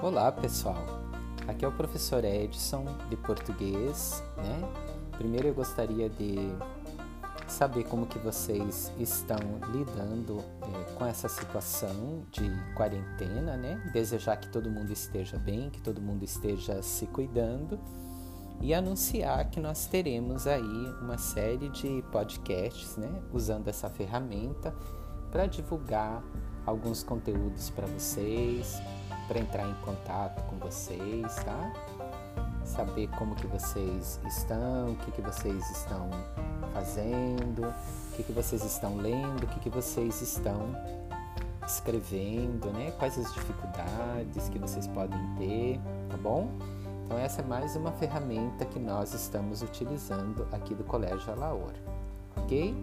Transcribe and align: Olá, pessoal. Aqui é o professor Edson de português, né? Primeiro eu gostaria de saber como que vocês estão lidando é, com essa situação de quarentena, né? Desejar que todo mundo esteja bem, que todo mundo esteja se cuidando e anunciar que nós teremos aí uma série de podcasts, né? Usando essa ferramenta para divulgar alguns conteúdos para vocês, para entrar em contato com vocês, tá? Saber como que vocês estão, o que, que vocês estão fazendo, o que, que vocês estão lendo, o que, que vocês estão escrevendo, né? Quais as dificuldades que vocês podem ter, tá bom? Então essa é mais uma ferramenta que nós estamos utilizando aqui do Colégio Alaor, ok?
Olá, 0.00 0.30
pessoal. 0.30 0.84
Aqui 1.48 1.64
é 1.64 1.68
o 1.68 1.72
professor 1.72 2.24
Edson 2.24 2.84
de 3.10 3.16
português, 3.16 4.22
né? 4.36 4.60
Primeiro 5.16 5.48
eu 5.48 5.54
gostaria 5.54 6.08
de 6.08 6.36
saber 7.48 7.82
como 7.82 8.06
que 8.06 8.16
vocês 8.16 8.92
estão 8.96 9.38
lidando 9.72 10.38
é, 10.62 10.92
com 10.92 11.04
essa 11.04 11.28
situação 11.28 12.22
de 12.30 12.48
quarentena, 12.76 13.56
né? 13.56 13.90
Desejar 13.92 14.36
que 14.36 14.48
todo 14.48 14.70
mundo 14.70 14.92
esteja 14.92 15.36
bem, 15.36 15.68
que 15.68 15.80
todo 15.80 16.00
mundo 16.00 16.22
esteja 16.22 16.80
se 16.80 17.08
cuidando 17.08 17.76
e 18.60 18.72
anunciar 18.72 19.50
que 19.50 19.58
nós 19.58 19.86
teremos 19.86 20.46
aí 20.46 20.92
uma 21.02 21.18
série 21.18 21.68
de 21.70 22.04
podcasts, 22.12 22.96
né? 22.96 23.10
Usando 23.32 23.66
essa 23.66 23.90
ferramenta 23.90 24.72
para 25.32 25.46
divulgar 25.46 26.22
alguns 26.64 27.02
conteúdos 27.02 27.68
para 27.70 27.88
vocês, 27.88 28.80
para 29.28 29.38
entrar 29.38 29.68
em 29.68 29.74
contato 29.84 30.42
com 30.48 30.56
vocês, 30.56 31.34
tá? 31.44 31.72
Saber 32.64 33.08
como 33.10 33.34
que 33.34 33.46
vocês 33.46 34.18
estão, 34.26 34.92
o 34.92 34.96
que, 34.96 35.12
que 35.12 35.22
vocês 35.22 35.70
estão 35.70 36.10
fazendo, 36.72 37.68
o 37.68 38.16
que, 38.16 38.22
que 38.22 38.32
vocês 38.32 38.64
estão 38.64 38.96
lendo, 38.96 39.44
o 39.44 39.46
que, 39.46 39.60
que 39.60 39.70
vocês 39.70 40.20
estão 40.20 40.74
escrevendo, 41.66 42.72
né? 42.72 42.90
Quais 42.98 43.18
as 43.18 43.32
dificuldades 43.32 44.48
que 44.48 44.58
vocês 44.58 44.86
podem 44.88 45.20
ter, 45.36 45.80
tá 46.08 46.16
bom? 46.16 46.48
Então 47.04 47.18
essa 47.18 47.40
é 47.40 47.44
mais 47.44 47.76
uma 47.76 47.92
ferramenta 47.92 48.64
que 48.64 48.78
nós 48.78 49.14
estamos 49.14 49.62
utilizando 49.62 50.46
aqui 50.52 50.74
do 50.74 50.84
Colégio 50.84 51.32
Alaor, 51.32 51.72
ok? 52.36 52.74